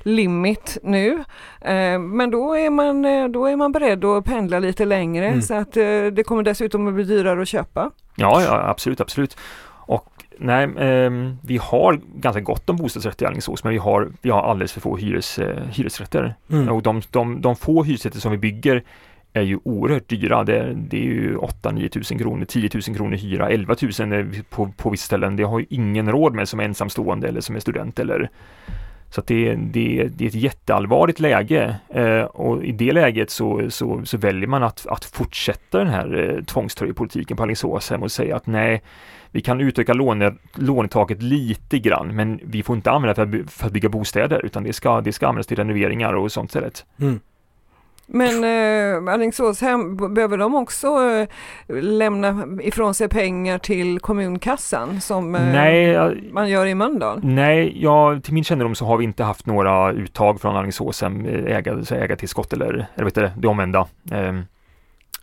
[0.04, 1.24] limit nu.
[1.62, 5.42] Eh, men då är, man, eh, då är man beredd att pendla lite längre Mm.
[5.42, 7.92] så att eh, det kommer dessutom att bli dyrare att köpa.
[8.16, 9.38] Ja, ja absolut, absolut.
[9.86, 10.06] Och
[10.40, 14.42] nej, ehm, vi har ganska gott om bostadsrätter i Alingsås, men vi har, vi har
[14.42, 16.36] alldeles för få hyres, eh, hyresrätter.
[16.52, 16.70] Mm.
[16.70, 18.84] Och de, de, de få hyresrätter som vi bygger
[19.34, 20.44] är ju oerhört dyra.
[20.44, 24.72] Det, är- det är ju 8-9 tusen kronor, 10 000 kronor hyra, 11 000 på,
[24.78, 25.36] på vissa ställen.
[25.36, 28.30] Det har ju ingen råd med som är ensamstående eller som är student eller
[29.12, 34.02] så det, det, det är ett jätteallvarligt läge eh, och i det läget så, så,
[34.06, 38.48] så väljer man att, att fortsätta den här eh, tvångströjepolitiken på Alingsåshem och säga att
[38.48, 38.82] nej,
[39.32, 43.30] vi kan utöka låne, lånetaket lite grann men vi får inte använda det för att,
[43.30, 46.50] by- för att bygga bostäder utan det ska, det ska användas till renoveringar och sånt
[46.50, 46.86] istället.
[47.02, 47.20] Mm.
[48.12, 49.02] Men eh,
[49.98, 51.28] b- behöver de också eh,
[51.84, 55.98] lämna ifrån sig pengar till kommunkassan som eh, Nej,
[56.32, 57.20] man gör i Mölndal?
[57.24, 61.56] Nej, ja, till min kännedom så har vi inte haft några uttag från Alingsåshem, eh,
[61.92, 63.88] ägartillskott eller, eller vet du, det omvända.
[64.12, 64.42] Ehm,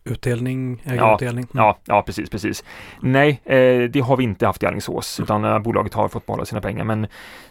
[0.07, 1.47] Utdelning, ägarutdelning.
[1.55, 1.65] Mm.
[1.65, 2.65] Ja, ja precis, precis.
[3.01, 6.45] Nej, eh, det har vi inte haft i Alingsås utan eh, bolaget har fått behålla
[6.45, 7.07] sina pengar men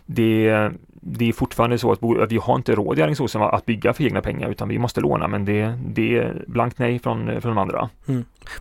[0.05, 0.69] det,
[1.01, 4.03] det är fortfarande så att att vi har inte råd i Alingsås att bygga för
[4.03, 7.57] egna pengar utan vi måste låna men det, det är blankt nej från, från de
[7.57, 7.89] andra.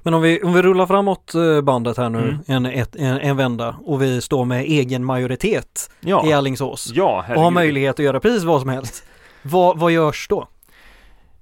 [0.02, 2.40] Men om vi, om vi rullar framåt eh, bandet här nu Mm.
[2.46, 7.24] en, ett, en, en vända och vi står med egen majoritet i Ja, Alingsås ja,
[7.28, 9.04] och har möjlighet att göra precis vad som helst.
[9.42, 10.48] Vad, vad görs då?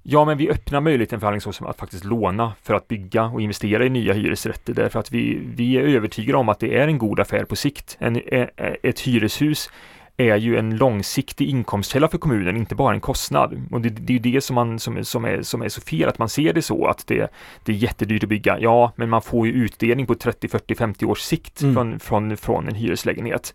[0.05, 3.85] Ja, men vi öppnar möjligheten för Alingsås att faktiskt låna för att bygga och investera
[3.85, 7.19] i nya hyresrätter därför att vi, vi är övertygade om att det är en god
[7.19, 7.97] affär på sikt.
[7.99, 9.69] En, e- e- ett hyreshus
[10.17, 13.61] är ju en långsiktig inkomstkälla för kommunen, inte bara en kostnad.
[13.71, 16.19] Och det, det är det som, man, som, som, är, som är så fel, att
[16.19, 17.31] man ser det så att det,
[17.63, 18.59] det är jättedyrt att bygga.
[18.59, 21.75] Ja, men man får ju utdelning på 30, 40, 50 års sikt Mm.
[21.75, 23.53] från, från, från en hyreslägenhet.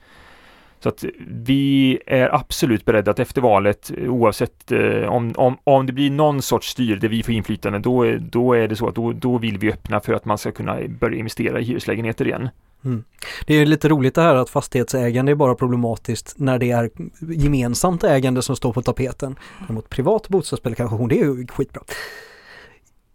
[0.80, 5.86] Så att vi är absolut beredda att efter valet, eh, oavsett eh, om, om, om
[5.86, 8.88] det blir någon sorts styr där vi får inflytande, då, är- då är det så
[8.88, 12.26] att då, då vill vi öppna för att man ska kunna börja investera i hyreslägenheter
[12.26, 12.48] igen.
[12.84, 13.04] Mm.
[13.46, 18.04] Det är lite roligt det här att fastighetsägande är bara problematiskt när det är gemensamt
[18.04, 19.36] ägande som står på tapeten.
[19.60, 21.82] Däremot privat bostadsspekulation, det är ju skitbra.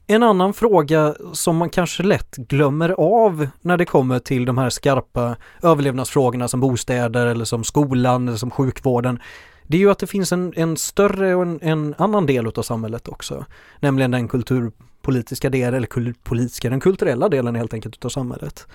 [0.08, 4.70] En annan fråga som man kanske lätt glömmer av när det kommer till de här
[4.70, 9.20] skarpa överlevnadsfrågorna som bostäder eller som skolan eller som sjukvården.
[9.68, 12.62] Det är ju att det finns en, en större och en, en annan del av
[12.62, 13.46] samhället också.
[13.80, 18.68] Nämligen den kulturpolitiska delen, eller kul- politiska, den kulturella delen helt enkelt utav samhället.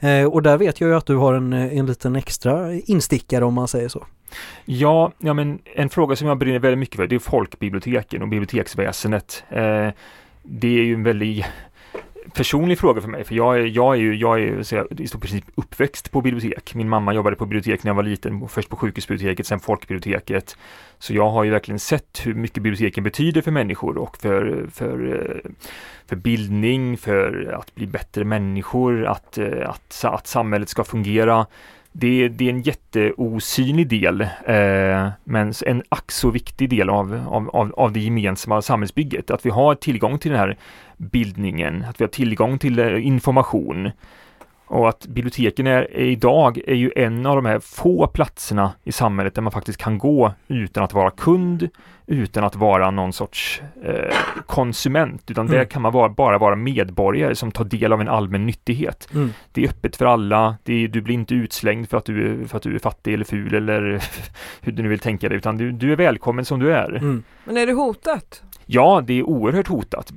[0.00, 3.54] Eh, och där vet jag ju att du har en, en liten extra instickare om
[3.54, 4.06] man säger så.
[4.64, 8.28] Ja, ja men en fråga som jag brinner väldigt mycket för det är folkbiblioteken och
[8.28, 9.44] biblioteksväsendet.
[9.48, 9.88] Eh,
[10.44, 11.44] det är ju en väldigt
[12.34, 15.00] personlig fråga för mig, för jag är, jag är ju, jag är ju så jag,
[15.00, 16.74] i stort princip uppväxt på bibliotek.
[16.74, 20.56] Min mamma jobbade på bibliotek när jag var liten, först på sjukhusbiblioteket, sen folkbiblioteket.
[20.98, 25.42] Så jag har ju verkligen sett hur mycket biblioteken betyder för människor och för, för,
[26.06, 31.46] för bildning, för att bli bättre människor, att, att, att samhället ska fungera.
[31.96, 37.50] Det, det är en jätteosynlig del, eh, men en ack så viktig del av, av,
[37.50, 39.30] av, av det gemensamma samhällsbygget.
[39.30, 40.56] Att vi har tillgång till den här
[40.96, 43.90] bildningen, att vi har tillgång till eh, information.
[44.66, 48.92] Och att biblioteken är, är, idag är ju en av de här få platserna i
[48.92, 51.68] samhället där man faktiskt kan gå utan att vara kund,
[52.06, 54.14] utan att vara någon sorts eh,
[54.46, 55.58] konsument, utan mm.
[55.58, 59.08] där kan man vara, bara vara medborgare som tar del av en allmän nyttighet.
[59.14, 59.32] Mm.
[59.52, 62.62] Det är öppet för alla, är, du blir inte utslängd för att, du, för att
[62.62, 63.80] du är fattig eller ful eller
[64.60, 66.90] hur du nu vill tänka dig, utan du, du är välkommen som du är.
[66.90, 67.22] Mm.
[67.44, 68.42] Men är det hotat?
[68.66, 70.12] Ja, det är oerhört hotat.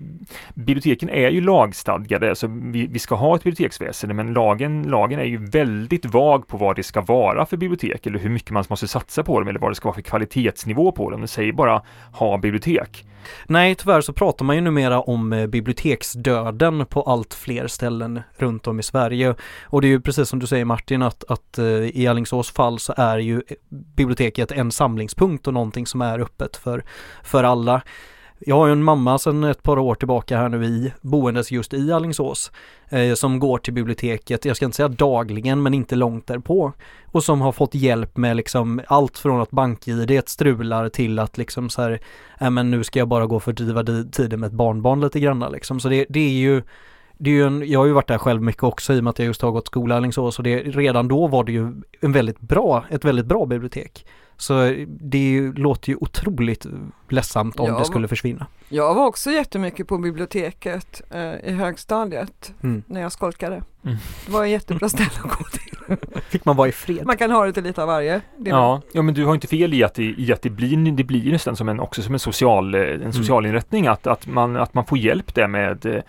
[0.54, 5.24] Biblioteken är ju lagstadgade, så vi, vi ska ha ett biblioteksväsende, men lagen, lagen är
[5.24, 8.88] ju väldigt vag på vad det ska vara för bibliotek eller hur mycket man måste
[8.88, 11.22] satsa på dem eller vad det ska vara för kvalitetsnivå på dem.
[11.22, 11.82] Det säger bara
[12.12, 13.06] ha bibliotek.
[13.48, 18.68] Nej, tyvärr så pratar man ju numera om eh, biblioteksdöden på allt fler ställen runt
[18.68, 19.36] om i Sverige.
[19.64, 22.80] Och det är ju precis som du säger Martin att, att eh, i Alingsås fall
[22.80, 26.84] så är ju eh, biblioteket en samlingspunkt och någonting som är öppet för,
[27.24, 27.82] för alla.
[28.40, 31.74] Jag har ju en mamma sedan ett par år tillbaka här nu i boendes just
[31.74, 32.52] i Allingsås
[32.90, 36.74] eh, som går till biblioteket, jag ska inte säga dagligen men inte långt därpå
[37.06, 41.70] och som har fått hjälp med liksom allt från att bank-id strular till att liksom
[41.70, 42.00] så här,
[42.40, 45.50] äh, men nu ska jag bara gå och fördriva tiden med ett barnbarn lite granna
[45.50, 46.64] liksom så det, det är ju
[47.20, 49.12] det är ju en, jag har ju varit där själv mycket också i och med
[49.12, 51.82] att jag just har gått skola i Alingsås och det, redan då var det ju
[52.02, 54.06] en väldigt bra, ett väldigt bra bibliotek.
[54.38, 56.66] Så det låter ju otroligt
[57.12, 58.48] ledsamt om jag det skulle var, försvinna.
[58.70, 62.84] Jag var också jättemycket på biblioteket eh, i högstadiet mm.
[62.88, 63.64] när jag skolkade.
[63.84, 63.98] Mm.
[64.26, 65.68] Det var en jättebra ställe att gå till.
[66.30, 67.06] Fick man vara i fred?
[67.06, 68.22] Man kan ha lite lite av varje.
[68.38, 71.04] Ja, ja, men du har inte fel i att det, i att det blir, det
[71.04, 73.50] blir nästan som en, också som en social, eh, en social mm.
[73.50, 76.02] inrättning att, att, man, att man får hjälp där med eh,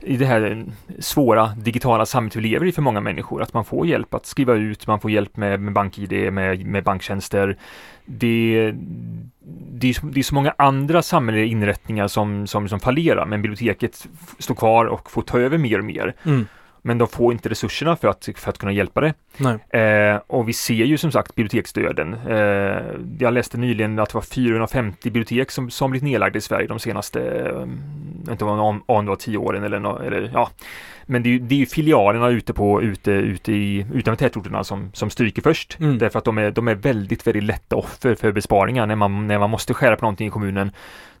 [0.00, 0.64] i det här
[0.98, 3.42] svåra digitala samhället vi lever i för många människor.
[3.42, 6.84] Att man får hjälp att skriva ut, man får hjälp med, med BankID, med, med
[6.84, 7.56] banktjänster.
[8.04, 8.74] Det,
[9.72, 13.42] det, är, så, det är så många andra samhälleliga inrättningar som, som, som fallerar, men
[13.42, 14.06] biblioteket
[14.38, 16.14] står kvar och får ta över mer och mer.
[16.24, 16.46] Mm
[16.86, 19.14] men de får inte resurserna för att, för att kunna hjälpa det.
[19.78, 22.14] Eh, och vi ser ju som sagt biblioteksdöden.
[22.28, 22.82] Eh,
[23.18, 26.78] jag läste nyligen att det var 450 bibliotek som, som blivit nedlagda i Sverige de
[26.78, 30.50] senaste, eh, inte om, om det var tio åren eller, eller ja.
[31.06, 34.90] Men det är, det är ju filialerna ute på, ute, ute i, utanför tätorterna som,
[34.92, 35.76] som stryker först.
[35.80, 35.98] Mm.
[35.98, 39.38] Därför att de är, de är väldigt, väldigt lätta offer för besparingar när man, när
[39.38, 40.70] man måste skära på någonting i kommunen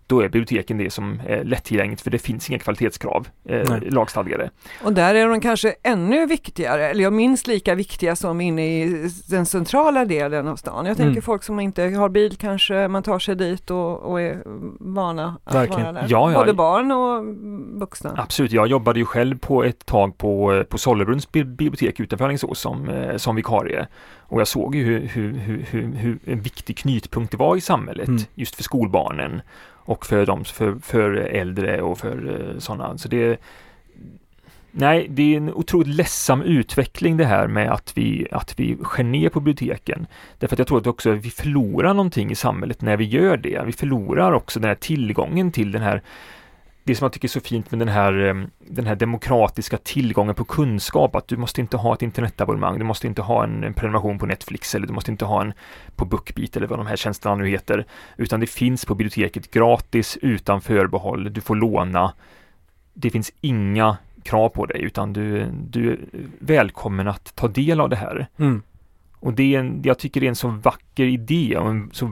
[0.06, 4.50] då är biblioteken det som är lättillgängligt för det finns inga kvalitetskrav eh, lagstadgade.
[4.84, 9.46] Och där är de kanske ännu viktigare, eller minst lika viktiga som inne i den
[9.46, 10.86] centrala delen av stan.
[10.86, 11.22] Jag tänker mm.
[11.22, 14.42] folk som inte har bil kanske, man tar sig dit och, och är
[14.80, 15.82] vana att Verkligen.
[15.82, 16.06] vara där.
[16.08, 16.38] Ja, ja.
[16.38, 17.24] Både barn och
[17.80, 18.14] vuxna.
[18.16, 22.88] Absolut, jag jobbade ju själv på ett tag på, på Sollebrunns bibliotek utanför Alingsås som,
[22.88, 23.86] eh, som vikarie.
[24.28, 27.60] Och jag såg ju hur, hur, hur, hur, hur en viktig knutpunkt det var i
[27.60, 28.22] samhället mm.
[28.34, 29.40] just för skolbarnen
[29.86, 32.98] och för, dem, för, för äldre och för eh, sådana.
[32.98, 33.40] Så det,
[34.70, 39.04] nej, det är en otroligt ledsam utveckling det här med att vi, att vi skär
[39.04, 40.06] ner på biblioteken.
[40.38, 43.62] Därför att jag tror att också vi förlorar någonting i samhället när vi gör det.
[43.66, 46.02] Vi förlorar också den här tillgången till den här
[46.86, 50.34] det som jag tycker är så fint med den här, ehm, den här demokratiska tillgången
[50.34, 53.74] på kunskap, att du måste inte ha ett internetabonnemang, du måste inte ha en, en
[53.74, 55.52] prenumeration på Netflix eller du måste inte ha en
[55.96, 60.18] på Bookbeat eller vad de här tjänsterna nu heter, utan det finns på biblioteket gratis
[60.22, 62.12] utan förbehåll, du får låna.
[62.94, 65.98] Det finns inga krav på dig utan du, du är
[66.38, 68.26] välkommen att ta del av det här.
[68.36, 68.62] Mm.
[69.26, 72.06] Och det är en, jag tycker det är en så vacker idé och en så,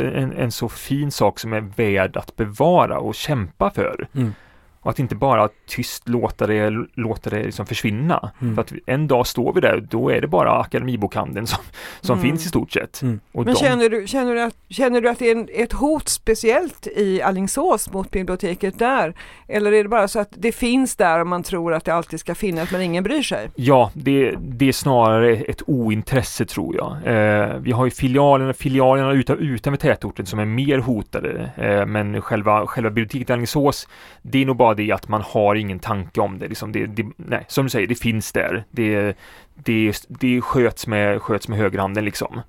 [0.00, 4.08] en, en så fin sak som är värd att bevara och kämpa för.
[4.14, 4.32] Mm.
[4.82, 8.32] Och att inte bara tyst låta det, låta det liksom försvinna.
[8.40, 8.54] Mm.
[8.54, 11.64] För att en dag står vi där, då är det bara Akademibokhandeln som,
[12.00, 12.30] som mm.
[12.30, 13.02] finns i stort sett.
[13.02, 13.20] Mm.
[13.32, 13.54] Men de...
[13.54, 17.92] känner, du, känner, du att, känner du att det är ett hot speciellt i Allingsås
[17.92, 19.14] mot biblioteket där?
[19.48, 22.20] Eller är det bara så att det finns där och man tror att det alltid
[22.20, 23.50] ska finnas men ingen bryr sig?
[23.54, 26.96] Ja, det, det är snarare ett ointresse tror jag.
[27.04, 31.50] Eh, vi har ju filialerna, filialerna utan, utanför tätorten som är mer hotade.
[31.56, 33.88] Eh, men själva, själva biblioteket i Allingsås,
[34.22, 36.48] det är nog bara bara det att man har ingen tanke om det.
[36.48, 38.64] Liksom det, det nej, som du säger, det finns där.
[38.70, 39.16] Det,
[39.54, 42.40] det, det sköts, med, sköts med högerhanden liksom.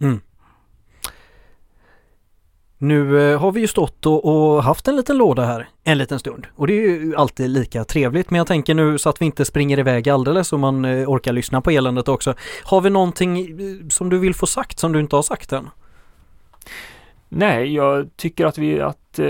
[0.00, 0.20] Mm.
[2.78, 6.18] Nu eh, har vi ju stått och, och, haft en liten låda här en liten
[6.18, 9.26] stund och det är ju alltid lika trevligt men jag tänker nu så att vi
[9.26, 12.34] inte springer iväg alldeles och man eh, orkar lyssna på eländet också.
[12.64, 15.70] Har vi någonting eh, som du vill få sagt som du inte har sagt än?
[17.36, 19.26] Nej, jag tycker att vi, att, eh,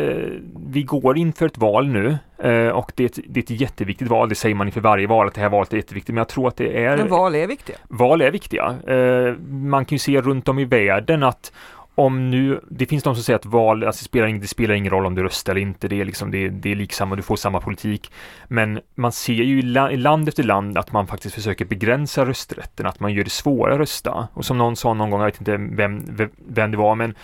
[0.67, 4.09] vi går inför ett val nu eh, och det är, ett, det är ett jätteviktigt
[4.09, 4.29] val.
[4.29, 6.15] Det säger man inför varje val att det här valet är jätteviktigt.
[6.15, 6.97] Men jag tror att det är...
[6.97, 7.77] Men val är viktiga?
[7.89, 8.77] Val är viktiga.
[8.87, 11.53] Eh, man kan ju se runt om i världen att
[11.95, 14.91] om nu, det finns de som säger att val, alltså det spelar, det spelar ingen
[14.91, 17.37] roll om du röstar eller inte, det är liksom, det, det är liksamma, du får
[17.37, 18.13] samma politik.
[18.49, 22.25] Men man ser ju i, la, i land efter land att man faktiskt försöker begränsa
[22.25, 24.29] rösträtten, att man gör det svårare att rösta.
[24.35, 27.15] Och som någon sa någon gång, jag vet inte vem, vem det var, men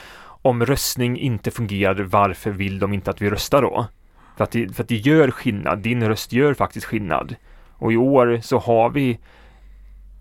[0.42, 3.86] om röstning inte fungerar, varför vill de inte att vi röstar då?
[4.36, 7.36] För att, det, för att det gör skillnad, din röst gör faktiskt skillnad.
[7.72, 9.18] Och i år så har vi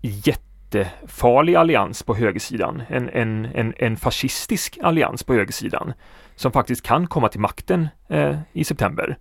[0.00, 5.92] jättefarlig allians på högersidan, en, en, en, en fascistisk allians på högersidan
[6.36, 9.18] som faktiskt kan komma till makten eh, i september.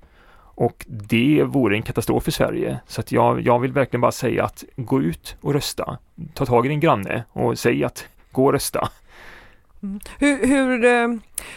[0.60, 2.80] Och det vore en katastrof för Sverige.
[2.88, 5.98] Så att jag, jag vill verkligen bara säga att gå ut och rösta.
[6.34, 8.90] Ta tag i din granne och säg att gå och rösta.
[9.84, 10.00] Mm.
[10.20, 11.08] Hur, hur, eh,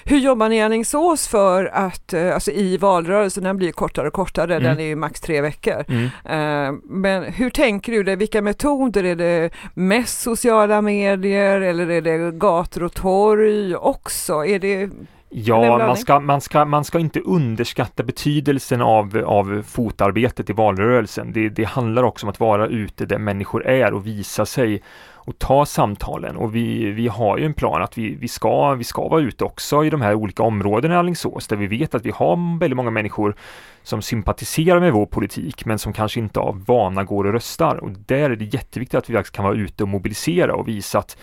[0.05, 4.13] hur jobbar ni i Alingsås för att, eh, alltså i valrörelsen, den blir kortare och
[4.13, 4.63] kortare, mm.
[4.63, 5.85] den är ju max tre veckor.
[5.89, 6.05] Mm.
[6.05, 12.01] Eh, men hur tänker du det, vilka metoder, är det mest sociala medier eller är
[12.01, 14.47] det gator och torg också?
[14.47, 14.91] Är det
[15.35, 21.33] Ja, man ska, man, ska, man ska inte underskatta betydelsen av, av fotarbetet i valrörelsen.
[21.33, 24.83] Det, det handlar också om att vara ute där människor är och visa sig
[25.25, 28.85] och ta samtalen och vi, vi har ju en plan att vi, vi, ska, vi
[28.85, 32.07] ska vara ute också i de här olika områdena i Alingsås där vi vet att
[32.07, 33.37] vi har väldigt många människor
[33.83, 37.91] som sympatiserar med vår politik men som kanske inte av vana går och röstar och
[37.91, 41.17] där är det jätteviktigt att vi faktiskt kan vara ute och mobilisera och visa att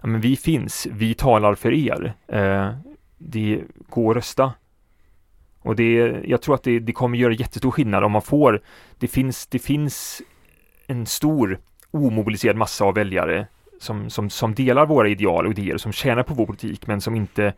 [0.00, 2.14] ja, men vi finns, vi talar för er.
[2.28, 2.70] Eh,
[3.18, 4.52] det går att rösta.
[5.58, 8.62] Och det, jag tror att det, det kommer göra jättestor skillnad om man får,
[8.98, 10.22] det finns, det finns
[10.86, 11.58] en stor
[11.90, 13.46] omobiliserad massa av väljare
[13.80, 17.14] som, som, som delar våra ideal och idéer, som tjänar på vår politik men som
[17.14, 17.54] inte,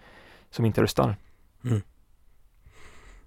[0.51, 1.17] som inte röstar.
[1.65, 1.83] Mm.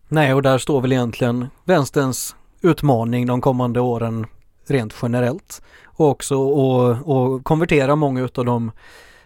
[0.07, 4.25] Nej, och där står väl egentligen vänsterns utmaning de kommande åren
[4.67, 5.61] rent generellt.
[5.85, 6.51] Och också
[6.91, 8.71] att konvertera många av de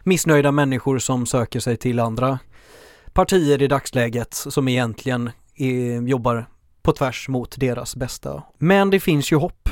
[0.03, 2.39] missnöjda människor som söker sig till andra
[3.13, 6.45] partier i dagsläget som egentligen är, jobbar
[6.81, 8.43] på tvärs mot deras bästa.
[8.57, 9.69] Men det finns ju hopp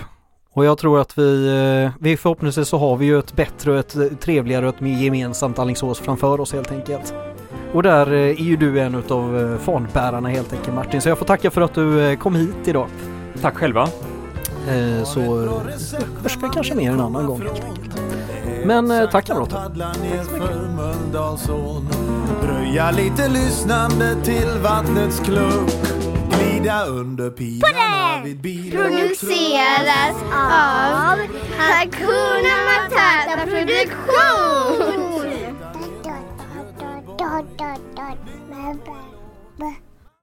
[0.53, 1.47] och jag tror att vi,
[1.85, 4.99] eh, vi förhoppningsvis så har vi ju ett bättre och ett trevligare och ett mer
[4.99, 7.13] gemensamt Allingsås framför oss helt enkelt.
[7.73, 11.17] Och där eh, är ju du en utav eh, fanbärarna helt enkelt Martin, så jag
[11.17, 12.87] får tacka för att du kom hit idag.
[13.41, 13.87] Tack själva.
[15.05, 15.19] Så
[16.23, 18.01] hörs vi kanske mer en annan gång helt enkelt.
[18.65, 19.59] Men tack kamrater.
[22.47, 31.17] Röja lite lyssnande till vattnets klunk glida under pilarna vid bil Produceras av
[31.57, 35.13] Hakuna Matata Produktion.